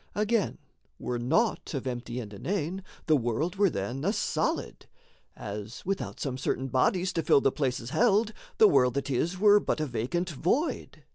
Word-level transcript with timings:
Again, 0.15 0.57
were 0.97 1.19
naught 1.19 1.75
of 1.75 1.85
empty 1.85 2.19
and 2.19 2.33
inane, 2.33 2.83
The 3.05 3.15
world 3.15 3.57
were 3.57 3.69
then 3.69 4.03
a 4.03 4.11
solid; 4.11 4.87
as, 5.35 5.85
without 5.85 6.19
Some 6.19 6.39
certain 6.39 6.69
bodies 6.69 7.13
to 7.13 7.21
fill 7.21 7.39
the 7.41 7.51
places 7.51 7.91
held, 7.91 8.33
The 8.57 8.67
world 8.67 8.95
that 8.95 9.11
is 9.11 9.37
were 9.37 9.59
but 9.59 9.79
a 9.79 9.85
vacant 9.85 10.31
void. 10.31 11.03